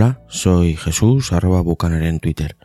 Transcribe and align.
Hola, 0.00 0.22
soy 0.28 0.76
Jesús, 0.76 1.30
bucaner 1.62 2.04
en 2.04 2.20
Twitter. 2.20 2.56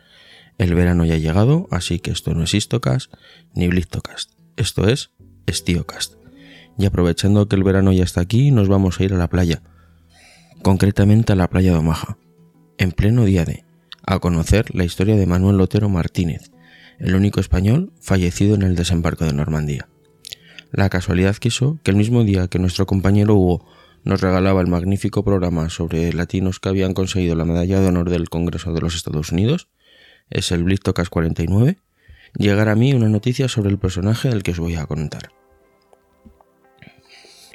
El 0.56 0.74
verano 0.74 1.04
ya 1.04 1.16
ha 1.16 1.18
llegado, 1.18 1.68
así 1.70 1.98
que 1.98 2.10
esto 2.10 2.32
no 2.32 2.44
es 2.44 2.54
Histocast 2.54 3.12
ni 3.54 3.68
Blistocast. 3.68 4.30
Esto 4.56 4.88
es 4.88 5.10
Estiocast. 5.44 6.14
Y 6.78 6.86
aprovechando 6.86 7.46
que 7.46 7.56
el 7.56 7.62
verano 7.62 7.92
ya 7.92 8.04
está 8.04 8.22
aquí, 8.22 8.52
nos 8.52 8.68
vamos 8.68 8.98
a 8.98 9.04
ir 9.04 9.12
a 9.12 9.18
la 9.18 9.28
playa. 9.28 9.60
Concretamente 10.62 11.34
a 11.34 11.36
la 11.36 11.50
playa 11.50 11.72
de 11.72 11.76
Omaha. 11.76 12.16
En 12.78 12.92
pleno 12.92 13.26
día 13.26 13.44
de, 13.44 13.66
a 14.06 14.18
conocer 14.18 14.74
la 14.74 14.84
historia 14.84 15.16
de 15.16 15.26
Manuel 15.26 15.58
Lotero 15.58 15.90
Martínez, 15.90 16.50
el 16.98 17.14
único 17.16 17.40
español 17.40 17.92
fallecido 18.00 18.54
en 18.54 18.62
el 18.62 18.76
desembarco 18.76 19.26
de 19.26 19.34
Normandía. 19.34 19.90
La 20.72 20.88
casualidad 20.88 21.36
quiso 21.36 21.78
que 21.82 21.90
el 21.90 21.98
mismo 21.98 22.24
día 22.24 22.48
que 22.48 22.58
nuestro 22.58 22.86
compañero 22.86 23.34
Hugo 23.34 23.66
nos 24.06 24.20
regalaba 24.20 24.60
el 24.60 24.68
magnífico 24.68 25.24
programa 25.24 25.68
sobre 25.68 26.12
latinos 26.12 26.60
que 26.60 26.68
habían 26.68 26.94
conseguido 26.94 27.34
la 27.34 27.44
medalla 27.44 27.80
de 27.80 27.88
honor 27.88 28.08
del 28.08 28.28
Congreso 28.28 28.72
de 28.72 28.80
los 28.80 28.94
Estados 28.94 29.32
Unidos, 29.32 29.68
es 30.30 30.52
el 30.52 30.62
Blistocast 30.62 31.10
49, 31.10 31.78
llegar 32.38 32.68
a 32.68 32.76
mí 32.76 32.94
una 32.94 33.08
noticia 33.08 33.48
sobre 33.48 33.70
el 33.70 33.78
personaje 33.78 34.28
del 34.28 34.44
que 34.44 34.52
os 34.52 34.60
voy 34.60 34.76
a 34.76 34.86
contar. 34.86 35.30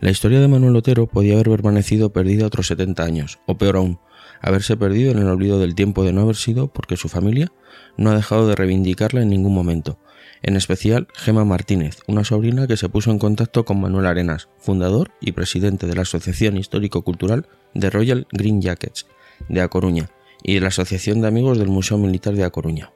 La 0.02 0.12
historia 0.12 0.42
de 0.42 0.50
Manuel 0.50 0.76
Otero 0.76 1.08
podía 1.08 1.36
haber 1.36 1.50
permanecido 1.50 2.12
perdida 2.12 2.48
otros 2.48 2.68
70 2.68 3.02
años, 3.02 3.40
o 3.46 3.58
peor 3.58 3.78
aún, 3.78 4.00
haberse 4.42 4.76
perdido 4.76 5.12
en 5.12 5.20
el 5.20 5.28
olvido 5.28 5.58
del 5.58 5.74
tiempo 5.74 6.04
de 6.04 6.12
no 6.12 6.22
haber 6.22 6.36
sido 6.36 6.68
porque 6.68 6.98
su 6.98 7.08
familia 7.08 7.50
no 7.96 8.12
ha 8.12 8.16
dejado 8.16 8.50
de 8.50 8.56
reivindicarla 8.56 9.22
en 9.22 9.30
ningún 9.30 9.54
momento, 9.54 10.00
en 10.44 10.56
especial 10.56 11.08
Gema 11.14 11.46
Martínez, 11.46 12.00
una 12.08 12.24
sobrina 12.24 12.68
que 12.68 12.78
se 12.78 12.90
puso 12.90 13.12
en 13.12 13.20
contacto 13.20 13.66
con 13.66 13.80
Manuel 13.80 14.08
Arenas, 14.08 14.50
fundador 14.58 15.12
y 15.22 15.34
presidente 15.34 15.88
de 15.88 15.96
la 15.96 16.02
Asociación 16.02 16.58
Histórico-Cultural 16.58 17.48
de 17.74 17.90
Royal 17.90 18.28
Green 18.32 18.62
Jackets 18.62 19.08
de 19.50 19.62
A 19.62 19.68
Coruña 19.68 20.10
y 20.44 20.56
de 20.56 20.62
la 20.62 20.70
Asociación 20.70 21.22
de 21.22 21.28
Amigos 21.28 21.58
del 21.58 21.68
Museo 21.70 21.98
Militar 21.98 22.34
de 22.34 22.44
A 22.44 22.50
Coruña. 22.50 22.92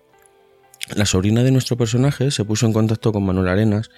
La 0.96 1.06
sobrina 1.06 1.44
de 1.44 1.52
nuestro 1.52 1.78
personaje 1.78 2.30
se 2.32 2.46
puso 2.46 2.66
en 2.66 2.74
contacto 2.74 3.12
con 3.12 3.26
Manuel 3.26 3.48
Arenas 3.48 3.90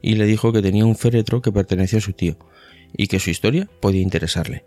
y 0.00 0.14
le 0.14 0.26
dijo 0.26 0.52
que 0.52 0.62
tenía 0.62 0.86
un 0.86 0.96
féretro 0.96 1.42
que 1.42 1.52
pertenecía 1.52 1.98
a 1.98 2.02
su 2.02 2.12
tío 2.12 2.36
y 2.96 3.08
que 3.08 3.18
su 3.18 3.30
historia 3.30 3.68
podía 3.80 4.00
interesarle. 4.00 4.64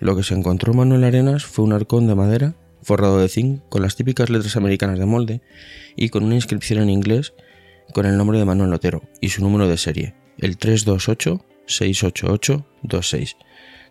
Lo 0.00 0.16
que 0.16 0.24
se 0.24 0.34
encontró 0.34 0.74
Manuel 0.74 1.04
Arenas 1.04 1.44
fue 1.44 1.64
un 1.64 1.72
arcón 1.72 2.06
de 2.06 2.14
madera 2.14 2.54
forrado 2.82 3.20
de 3.20 3.28
zinc 3.28 3.62
con 3.68 3.82
las 3.82 3.94
típicas 3.94 4.30
letras 4.30 4.56
americanas 4.56 4.98
de 4.98 5.06
molde 5.06 5.40
y 5.94 6.08
con 6.08 6.24
una 6.24 6.34
inscripción 6.34 6.82
en 6.82 6.90
inglés 6.90 7.34
con 7.92 8.06
el 8.06 8.16
nombre 8.16 8.38
de 8.38 8.44
Manuel 8.44 8.70
Lotero 8.70 9.02
y 9.20 9.28
su 9.28 9.42
número 9.42 9.68
de 9.68 9.76
serie, 9.76 10.14
el 10.38 10.58
328-688-26, 10.58 13.36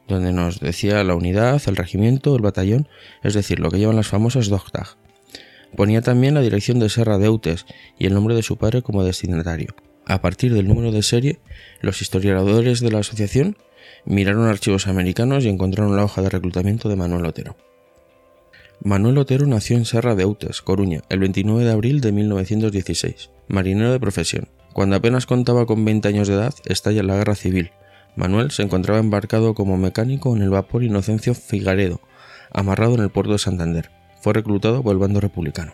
donde 0.08 0.34
nos 0.34 0.60
decía 0.60 1.04
la 1.04 1.16
unidad, 1.16 1.62
el 1.68 1.76
regimiento, 1.76 2.36
el 2.36 2.42
batallón, 2.42 2.88
es 3.24 3.34
decir, 3.34 3.60
lo 3.60 3.72
que 3.72 3.80
llevan 3.80 3.96
las 3.96 4.08
famosas 4.08 4.50
Dogtag. 4.50 4.98
Ponía 5.76 6.02
también 6.02 6.34
la 6.34 6.42
dirección 6.42 6.80
de 6.80 6.90
Serra 6.90 7.18
de 7.18 7.28
Eutes 7.28 7.66
y 7.98 8.08
el 8.08 8.14
nombre 8.14 8.36
de 8.36 8.44
su 8.44 8.58
padre 8.58 8.82
como 8.82 9.04
destinatario. 9.04 9.76
A 10.06 10.22
partir 10.22 10.54
del 10.54 10.68
número 10.68 10.92
de 10.92 11.04
serie, 11.04 11.40
los 11.80 12.02
historiadores 12.02 12.82
de 12.82 12.92
la 12.92 13.00
asociación 13.00 13.56
miraron 14.06 14.48
archivos 14.48 14.88
americanos 14.88 15.46
y 15.46 15.50
encontraron 15.50 15.96
la 15.96 16.04
hoja 16.04 16.22
de 16.22 16.30
reclutamiento 16.30 16.90
de 16.90 16.98
Manuel 16.98 17.26
Otero. 17.26 17.56
Manuel 18.84 19.20
Otero 19.20 19.46
nació 19.46 19.78
en 19.78 19.86
Serra 19.86 20.16
de 20.16 20.24
Eutes, 20.24 20.64
Coruña, 20.64 21.02
el 21.10 21.20
29 21.20 21.64
de 21.64 21.72
abril 21.72 22.02
de 22.02 22.12
1916, 22.12 23.30
marinero 23.48 23.92
de 23.92 24.00
profesión. 24.00 24.50
Cuando 24.74 24.96
apenas 24.96 25.28
contaba 25.28 25.68
con 25.68 25.86
20 25.86 26.08
años 26.08 26.28
de 26.28 26.34
edad, 26.34 26.56
estalla 26.66 27.04
la 27.04 27.16
guerra 27.16 27.36
civil. 27.36 27.70
Manuel 28.16 28.50
se 28.50 28.64
encontraba 28.64 29.00
embarcado 29.00 29.54
como 29.54 29.78
mecánico 29.78 30.36
en 30.36 30.42
el 30.42 30.50
vapor 30.50 30.82
Inocencio 30.82 31.36
Figaredo, 31.36 32.02
amarrado 32.52 32.96
en 32.96 33.02
el 33.02 33.12
puerto 33.12 33.34
de 33.34 33.38
Santander. 33.38 33.92
Fue 34.20 34.34
reclutado 34.34 34.82
por 34.82 34.94
el 34.94 34.98
bando 34.98 35.20
republicano. 35.20 35.74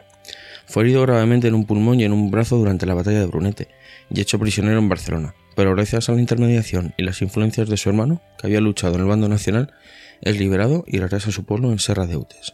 Fue 0.65 0.83
herido 0.83 1.01
gravemente 1.03 1.47
en 1.47 1.55
un 1.55 1.65
pulmón 1.65 2.01
y 2.01 2.03
en 2.03 2.11
un 2.11 2.29
brazo 2.29 2.57
durante 2.57 2.85
la 2.85 2.93
batalla 2.93 3.21
de 3.21 3.27
Brunete 3.27 3.69
y 4.09 4.19
hecho 4.19 4.37
prisionero 4.37 4.79
en 4.79 4.89
Barcelona, 4.89 5.33
pero 5.55 5.73
gracias 5.73 6.09
a 6.09 6.11
la 6.11 6.19
intermediación 6.19 6.93
y 6.97 7.03
las 7.03 7.21
influencias 7.21 7.69
de 7.69 7.77
su 7.77 7.87
hermano, 7.87 8.21
que 8.37 8.47
había 8.47 8.59
luchado 8.59 8.95
en 8.95 9.01
el 9.01 9.07
bando 9.07 9.29
nacional, 9.29 9.73
es 10.19 10.37
liberado 10.37 10.83
y 10.85 10.99
regresa 10.99 11.29
a 11.29 11.31
su 11.31 11.45
pueblo 11.45 11.71
en 11.71 11.79
Serra 11.79 12.05
de 12.05 12.17
Utes. 12.17 12.53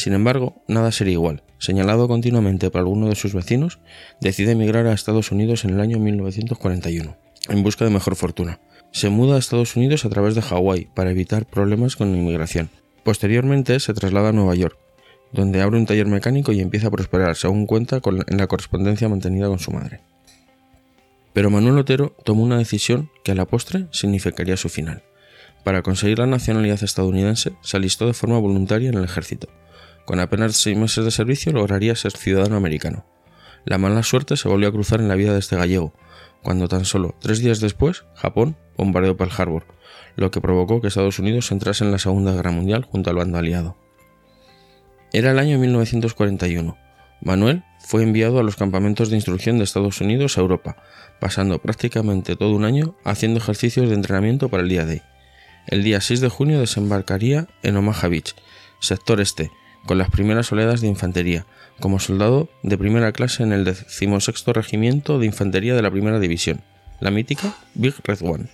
Sin 0.00 0.14
embargo, 0.14 0.62
nada 0.66 0.92
sería 0.92 1.12
igual. 1.12 1.42
Señalado 1.58 2.08
continuamente 2.08 2.70
por 2.70 2.78
alguno 2.78 3.10
de 3.10 3.16
sus 3.16 3.34
vecinos, 3.34 3.80
decide 4.18 4.52
emigrar 4.52 4.86
a 4.86 4.94
Estados 4.94 5.30
Unidos 5.30 5.66
en 5.66 5.74
el 5.74 5.80
año 5.82 5.98
1941, 5.98 7.18
en 7.50 7.62
busca 7.62 7.84
de 7.84 7.90
mejor 7.90 8.16
fortuna. 8.16 8.60
Se 8.92 9.10
muda 9.10 9.36
a 9.36 9.38
Estados 9.38 9.76
Unidos 9.76 10.06
a 10.06 10.08
través 10.08 10.34
de 10.34 10.40
Hawái 10.40 10.88
para 10.94 11.10
evitar 11.10 11.44
problemas 11.44 11.96
con 11.96 12.12
la 12.12 12.16
inmigración. 12.16 12.70
Posteriormente 13.04 13.78
se 13.78 13.92
traslada 13.92 14.30
a 14.30 14.32
Nueva 14.32 14.54
York, 14.54 14.78
donde 15.32 15.60
abre 15.60 15.76
un 15.76 15.84
taller 15.84 16.06
mecánico 16.06 16.52
y 16.52 16.60
empieza 16.60 16.86
a 16.86 16.92
prosperar, 16.92 17.36
según 17.36 17.66
cuenta 17.66 18.00
en 18.26 18.38
la 18.38 18.46
correspondencia 18.46 19.06
mantenida 19.10 19.48
con 19.48 19.58
su 19.58 19.70
madre. 19.70 20.00
Pero 21.34 21.50
Manuel 21.50 21.76
Otero 21.76 22.16
tomó 22.24 22.42
una 22.42 22.56
decisión 22.56 23.10
que 23.22 23.32
a 23.32 23.34
la 23.34 23.44
postre 23.44 23.84
significaría 23.90 24.56
su 24.56 24.70
final. 24.70 25.02
Para 25.62 25.82
conseguir 25.82 26.20
la 26.20 26.26
nacionalidad 26.26 26.82
estadounidense, 26.82 27.52
se 27.60 27.76
alistó 27.76 28.06
de 28.06 28.14
forma 28.14 28.38
voluntaria 28.38 28.88
en 28.88 28.96
el 28.96 29.04
ejército. 29.04 29.50
Con 30.04 30.20
apenas 30.20 30.56
seis 30.56 30.76
meses 30.76 31.04
de 31.04 31.10
servicio 31.10 31.52
lograría 31.52 31.94
ser 31.94 32.12
ciudadano 32.12 32.56
americano. 32.56 33.06
La 33.64 33.78
mala 33.78 34.02
suerte 34.02 34.36
se 34.36 34.48
volvió 34.48 34.68
a 34.68 34.72
cruzar 34.72 35.00
en 35.00 35.08
la 35.08 35.14
vida 35.14 35.32
de 35.32 35.38
este 35.38 35.56
gallego, 35.56 35.94
cuando 36.42 36.68
tan 36.68 36.84
solo 36.84 37.14
tres 37.20 37.40
días 37.40 37.60
después 37.60 38.04
Japón 38.14 38.56
bombardeó 38.76 39.16
Pearl 39.16 39.32
Harbor, 39.36 39.66
lo 40.16 40.30
que 40.30 40.40
provocó 40.40 40.80
que 40.80 40.88
Estados 40.88 41.18
Unidos 41.18 41.50
entrase 41.52 41.84
en 41.84 41.92
la 41.92 41.98
Segunda 41.98 42.32
Guerra 42.32 42.50
Mundial 42.50 42.84
junto 42.84 43.10
al 43.10 43.16
bando 43.16 43.38
aliado. 43.38 43.76
Era 45.12 45.32
el 45.32 45.38
año 45.38 45.58
1941. 45.58 46.78
Manuel 47.22 47.64
fue 47.80 48.02
enviado 48.02 48.38
a 48.38 48.42
los 48.42 48.56
campamentos 48.56 49.10
de 49.10 49.16
instrucción 49.16 49.58
de 49.58 49.64
Estados 49.64 50.00
Unidos 50.00 50.38
a 50.38 50.40
Europa, 50.40 50.76
pasando 51.20 51.60
prácticamente 51.60 52.36
todo 52.36 52.54
un 52.54 52.64
año 52.64 52.96
haciendo 53.04 53.38
ejercicios 53.38 53.88
de 53.88 53.94
entrenamiento 53.94 54.48
para 54.48 54.62
el 54.62 54.68
día 54.68 54.86
D. 54.86 55.02
El 55.66 55.82
día 55.84 56.00
6 56.00 56.20
de 56.20 56.28
junio 56.28 56.60
desembarcaría 56.60 57.48
en 57.62 57.76
Omaha 57.76 58.08
Beach, 58.08 58.34
sector 58.80 59.20
este, 59.20 59.50
con 59.86 59.98
las 59.98 60.10
primeras 60.10 60.50
oleadas 60.52 60.80
de 60.80 60.88
infantería, 60.88 61.46
como 61.80 61.98
soldado 61.98 62.48
de 62.62 62.78
primera 62.78 63.12
clase 63.12 63.42
en 63.42 63.52
el 63.52 63.64
16 63.64 64.46
Regimiento 64.46 65.18
de 65.18 65.26
Infantería 65.26 65.74
de 65.74 65.82
la 65.82 65.90
Primera 65.90 66.18
División, 66.18 66.62
la 67.00 67.10
mítica 67.10 67.54
Big 67.74 67.94
Red 68.04 68.18
One. 68.22 68.48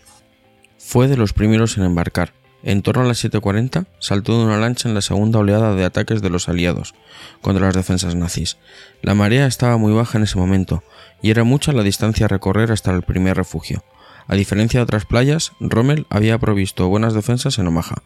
Fue 0.79 1.09
de 1.09 1.17
los 1.17 1.33
primeros 1.33 1.77
en 1.77 1.85
embarcar, 1.85 2.33
en 2.63 2.83
torno 2.83 3.03
a 3.03 3.07
las 3.07 3.25
7.40 3.25 3.87
saltó 4.01 4.39
de 4.39 4.45
una 4.45 4.59
lancha 4.59 4.89
en 4.89 4.95
la 4.95 5.01
segunda 5.01 5.39
oleada 5.39 5.75
de 5.75 5.85
ataques 5.85 6.21
de 6.21 6.31
los 6.31 6.49
aliados 6.49 6.95
contra 7.41 7.67
las 7.67 7.77
defensas 7.77 8.17
nazis. 8.17 8.57
La 9.03 9.15
marea 9.15 9.47
estaba 9.47 9.77
muy 9.77 9.93
baja 9.93 10.19
en 10.19 10.25
ese 10.25 10.37
momento 10.37 10.83
y 11.23 11.31
era 11.31 11.45
mucha 11.45 11.73
la 11.73 11.85
distancia 11.85 12.27
a 12.27 12.29
recorrer 12.29 12.73
hasta 12.73 12.93
el 12.93 13.03
primer 13.03 13.37
refugio. 13.37 13.85
A 14.27 14.35
diferencia 14.35 14.81
de 14.81 14.85
otras 14.85 15.05
playas, 15.05 15.53
Rommel 15.61 16.07
había 16.11 16.39
provisto 16.39 16.89
buenas 16.89 17.15
defensas 17.15 17.59
en 17.59 17.69
Omaha. 17.69 18.03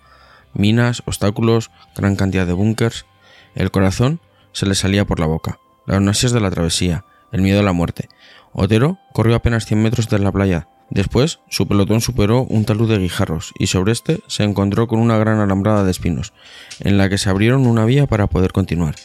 Minas, 0.55 1.03
obstáculos, 1.07 1.71
gran 1.97 2.17
cantidad 2.17 2.47
de 2.47 2.53
búnkers. 2.53 3.07
El 3.55 3.71
corazón 3.71 4.21
se 4.53 4.67
le 4.67 4.75
salía 4.75 5.05
por 5.05 5.21
la 5.21 5.27
boca. 5.27 5.59
Las 5.87 6.01
náuseas 6.01 6.33
de 6.33 6.41
la 6.41 6.51
travesía, 6.51 7.05
el 7.33 7.43
miedo 7.43 7.61
a 7.61 7.65
la 7.65 7.73
muerte. 7.73 8.09
Otero 8.53 8.99
corrió 9.13 9.37
apenas 9.37 9.67
100 9.67 9.83
metros 9.83 10.09
de 10.09 10.19
la 10.19 10.33
playa, 10.33 10.69
Después, 10.91 11.39
su 11.49 11.69
pelotón 11.69 12.01
superó 12.01 12.43
un 12.43 12.65
talud 12.65 12.91
de 12.91 12.99
guijarros 12.99 13.53
y 13.57 13.69
sobre 13.69 13.93
este 13.93 14.21
se 14.27 14.43
encontró 14.43 14.89
con 14.89 14.99
una 14.99 15.17
gran 15.19 15.39
alambrada 15.39 15.85
de 15.85 15.93
espinos, 15.93 16.33
en 16.81 16.99
la 16.99 17.09
que 17.09 17.17
se 17.17 17.31
abrieron 17.31 17.67
una 17.67 17.85
vía 17.85 18.09
para 18.09 18.27
poder 18.27 18.51
continuar. 18.51 18.97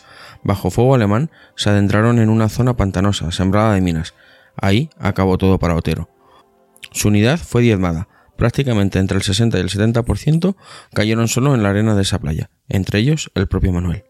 Bajo 0.43 0.71
fuego 0.71 0.95
alemán, 0.95 1.29
se 1.55 1.69
adentraron 1.69 2.17
en 2.17 2.29
una 2.29 2.49
zona 2.49 2.75
pantanosa, 2.75 3.31
sembrada 3.31 3.75
de 3.75 3.81
minas. 3.81 4.15
Ahí 4.57 4.89
acabó 4.97 5.37
todo 5.37 5.59
para 5.59 5.75
Otero. 5.75 6.09
Su 6.91 7.09
unidad 7.09 7.37
fue 7.37 7.61
diezmada. 7.61 8.07
Prácticamente 8.37 8.99
entre 8.99 9.17
el 9.17 9.23
60 9.23 9.57
y 9.57 9.61
el 9.61 9.69
70% 9.69 10.55
cayeron 10.93 11.27
solo 11.27 11.55
en 11.55 11.63
la 11.63 11.69
arena 11.69 11.95
de 11.95 12.01
esa 12.01 12.19
playa, 12.19 12.49
entre 12.67 12.99
ellos 12.99 13.31
el 13.35 13.47
propio 13.47 13.71
Manuel. 13.71 14.03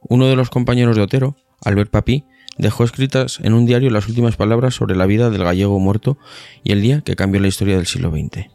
Uno 0.00 0.26
de 0.26 0.36
los 0.36 0.50
compañeros 0.50 0.96
de 0.96 1.02
Otero, 1.02 1.36
Albert 1.64 1.90
Papí, 1.90 2.24
dejó 2.56 2.84
escritas 2.84 3.40
en 3.42 3.52
un 3.52 3.66
diario 3.66 3.90
las 3.90 4.08
últimas 4.08 4.36
palabras 4.36 4.74
sobre 4.74 4.96
la 4.96 5.06
vida 5.06 5.30
del 5.30 5.44
gallego 5.44 5.78
muerto 5.80 6.18
y 6.62 6.72
el 6.72 6.82
día 6.82 7.00
que 7.00 7.16
cambió 7.16 7.40
la 7.40 7.48
historia 7.48 7.76
del 7.76 7.86
siglo 7.86 8.10
XX. 8.10 8.46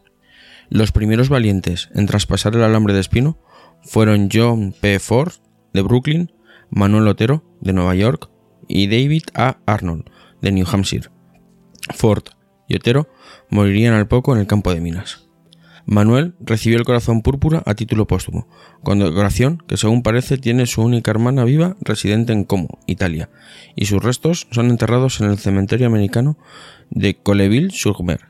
Los 0.69 0.91
primeros 0.91 1.29
valientes 1.29 1.89
en 1.93 2.05
traspasar 2.05 2.55
el 2.55 2.63
alambre 2.63 2.93
de 2.93 3.01
espino 3.01 3.37
fueron 3.81 4.29
John 4.31 4.73
P. 4.79 4.99
Ford, 4.99 5.33
de 5.73 5.81
Brooklyn, 5.81 6.31
Manuel 6.69 7.07
Otero, 7.07 7.43
de 7.61 7.73
Nueva 7.73 7.95
York, 7.95 8.29
y 8.67 8.87
David 8.87 9.23
A. 9.33 9.57
Arnold, 9.65 10.05
de 10.41 10.51
New 10.51 10.65
Hampshire. 10.71 11.09
Ford 11.93 12.23
morirían 13.49 13.93
al 13.93 14.07
poco 14.07 14.33
en 14.33 14.41
el 14.41 14.47
campo 14.47 14.73
de 14.73 14.81
minas. 14.81 15.27
Manuel 15.85 16.33
recibió 16.39 16.77
el 16.77 16.85
corazón 16.85 17.21
púrpura 17.21 17.61
a 17.65 17.75
título 17.75 18.07
póstumo, 18.07 18.47
condecoración 18.83 19.61
que 19.67 19.75
según 19.75 20.01
parece 20.01 20.37
tiene 20.37 20.65
su 20.65 20.81
única 20.81 21.11
hermana 21.11 21.43
viva 21.43 21.75
residente 21.81 22.31
en 22.31 22.45
Como, 22.45 22.79
Italia, 22.87 23.29
y 23.75 23.85
sus 23.85 24.01
restos 24.01 24.47
son 24.51 24.69
enterrados 24.69 25.19
en 25.19 25.29
el 25.29 25.39
cementerio 25.39 25.87
americano 25.87 26.37
de 26.89 27.15
Colleville-sur-Mer, 27.15 28.29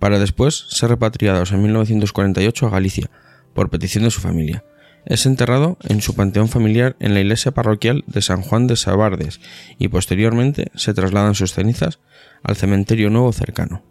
para 0.00 0.18
después 0.18 0.66
ser 0.70 0.90
repatriados 0.90 1.52
en 1.52 1.62
1948 1.62 2.66
a 2.66 2.70
Galicia, 2.70 3.10
por 3.54 3.70
petición 3.70 4.04
de 4.04 4.10
su 4.10 4.20
familia. 4.20 4.64
Es 5.06 5.26
enterrado 5.26 5.78
en 5.88 6.00
su 6.00 6.14
panteón 6.14 6.48
familiar 6.48 6.96
en 7.00 7.14
la 7.14 7.20
iglesia 7.20 7.52
parroquial 7.52 8.04
de 8.06 8.22
San 8.22 8.42
Juan 8.42 8.66
de 8.66 8.76
Sabardes 8.76 9.40
y 9.78 9.88
posteriormente 9.88 10.70
se 10.74 10.94
trasladan 10.94 11.34
sus 11.34 11.52
cenizas 11.52 12.00
al 12.42 12.56
cementerio 12.56 13.10
nuevo 13.10 13.32
cercano. 13.32 13.82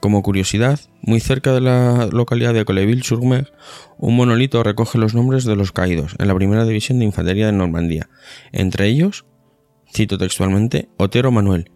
Como 0.00 0.22
curiosidad, 0.22 0.78
muy 1.02 1.18
cerca 1.18 1.52
de 1.52 1.60
la 1.60 2.08
localidad 2.12 2.54
de 2.54 2.64
Colleville-sur-Mer, 2.64 3.52
un 3.96 4.14
monolito 4.14 4.62
recoge 4.62 4.96
los 4.96 5.14
nombres 5.14 5.44
de 5.44 5.56
los 5.56 5.72
caídos 5.72 6.14
en 6.18 6.28
la 6.28 6.34
primera 6.34 6.64
división 6.64 7.00
de 7.00 7.04
infantería 7.04 7.46
de 7.46 7.52
Normandía, 7.52 8.08
entre 8.52 8.86
ellos, 8.86 9.26
cito 9.92 10.16
textualmente, 10.16 10.88
Otero 10.98 11.32
Manuel, 11.32 11.72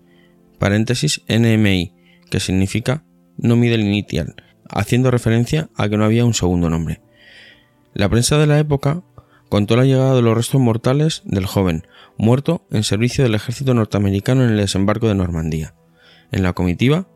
paréntesis 0.59 1.23
NMI, 1.29 1.95
que 2.31 2.39
significa 2.39 3.05
no 3.37 3.57
mide 3.57 3.75
el 3.75 3.81
inicial, 3.81 4.37
haciendo 4.69 5.11
referencia 5.11 5.71
a 5.77 5.89
que 5.89 5.97
no 5.97 6.05
había 6.05 6.25
un 6.25 6.35
segundo 6.35 6.71
nombre. 6.71 7.01
La 7.95 8.09
prensa 8.09 8.39
de 8.39 8.47
la 8.47 8.59
época 8.59 9.03
contó 9.49 9.77
la 9.77 9.85
llegada 9.85 10.15
de 10.15 10.23
los 10.23 10.35
restos 10.35 10.61
mortales 10.61 11.23
del 11.27 11.45
joven, 11.45 11.87
muerto 12.17 12.67
en 12.71 12.85
servicio 12.85 13.23
del 13.23 13.35
ejército 13.35 13.75
norteamericano 13.75 14.45
en 14.45 14.51
el 14.51 14.57
desembarco 14.57 15.09
de 15.09 15.15
Normandía. 15.15 15.75
En 16.31 16.43
la 16.43 16.55
comitiva, 16.55 17.07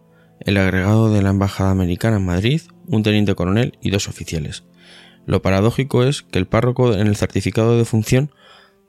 el 0.40 0.58
agregado 0.58 1.10
de 1.10 1.22
la 1.22 1.30
embajada 1.30 1.70
americana 1.70 2.18
en 2.18 2.26
Madrid, 2.26 2.60
un 2.88 3.02
teniente 3.02 3.34
coronel 3.34 3.78
y 3.80 3.90
dos 3.90 4.08
oficiales. 4.08 4.64
Lo 5.24 5.40
paradójico 5.40 6.04
es 6.04 6.22
que 6.22 6.38
el 6.38 6.46
párroco 6.46 6.92
en 6.92 7.06
el 7.06 7.16
certificado 7.16 7.78
de 7.78 7.86
función 7.86 8.30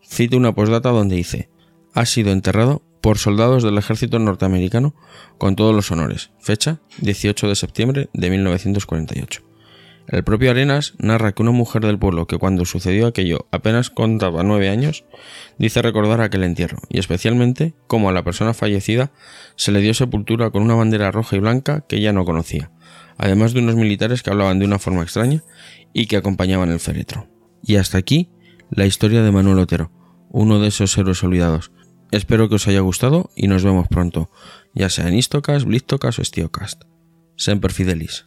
cita 0.01 0.35
una 0.35 0.53
postdata 0.53 0.89
donde 0.89 1.15
dice 1.15 1.49
ha 1.93 2.05
sido 2.05 2.31
enterrado 2.31 2.83
por 3.01 3.17
soldados 3.17 3.63
del 3.63 3.77
ejército 3.77 4.19
norteamericano 4.19 4.93
con 5.37 5.55
todos 5.55 5.73
los 5.73 5.89
honores. 5.91 6.31
Fecha 6.39 6.79
18 6.99 7.47
de 7.47 7.55
septiembre 7.55 8.09
de 8.13 8.29
1948. 8.29 9.46
El 10.07 10.23
propio 10.23 10.51
Arenas 10.51 10.93
narra 10.99 11.33
que 11.33 11.41
una 11.41 11.51
mujer 11.51 11.81
del 11.81 11.99
pueblo 11.99 12.27
que 12.27 12.37
cuando 12.37 12.63
sucedió 12.63 13.07
aquello 13.07 13.47
apenas 13.51 13.89
contaba 13.89 14.41
nueve 14.41 14.69
años, 14.69 15.03
dice 15.57 15.81
recordar 15.81 16.21
aquel 16.21 16.43
entierro, 16.43 16.77
y 16.87 16.99
especialmente 16.99 17.73
cómo 17.87 18.07
a 18.07 18.13
la 18.13 18.23
persona 18.23 18.53
fallecida 18.53 19.11
se 19.57 19.73
le 19.73 19.81
dio 19.81 19.93
sepultura 19.93 20.49
con 20.49 20.63
una 20.63 20.75
bandera 20.75 21.11
roja 21.11 21.35
y 21.35 21.39
blanca 21.39 21.83
que 21.89 21.97
ella 21.97 22.13
no 22.13 22.23
conocía, 22.23 22.71
además 23.17 23.51
de 23.51 23.59
unos 23.59 23.75
militares 23.75 24.23
que 24.23 24.29
hablaban 24.29 24.59
de 24.59 24.65
una 24.65 24.79
forma 24.79 25.03
extraña 25.03 25.43
y 25.91 26.05
que 26.05 26.15
acompañaban 26.15 26.71
el 26.71 26.79
féretro. 26.79 27.27
Y 27.61 27.75
hasta 27.75 27.97
aquí 27.97 28.29
la 28.69 28.85
historia 28.85 29.23
de 29.23 29.31
Manuel 29.31 29.59
Otero, 29.59 29.91
uno 30.29 30.61
de 30.61 30.69
esos 30.69 30.97
héroes 30.97 31.21
olvidados. 31.21 31.71
Espero 32.11 32.47
que 32.47 32.55
os 32.55 32.67
haya 32.69 32.79
gustado 32.79 33.29
y 33.35 33.47
nos 33.47 33.65
vemos 33.65 33.89
pronto, 33.89 34.31
ya 34.73 34.89
sea 34.89 35.09
en 35.09 35.15
Istocast, 35.15 35.65
Blitztocast 35.65 36.19
o 36.19 36.23
Stiocast. 36.23 36.83
Semper 37.35 37.73
Fidelis. 37.73 38.25